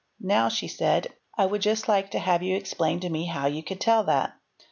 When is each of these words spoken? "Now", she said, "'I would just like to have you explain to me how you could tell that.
"Now", 0.33 0.49
she 0.49 0.67
said, 0.67 1.09
"'I 1.37 1.45
would 1.45 1.61
just 1.61 1.87
like 1.87 2.09
to 2.09 2.17
have 2.17 2.41
you 2.41 2.57
explain 2.57 2.99
to 3.01 3.09
me 3.11 3.25
how 3.27 3.45
you 3.45 3.61
could 3.61 3.79
tell 3.79 4.03
that. 4.05 4.33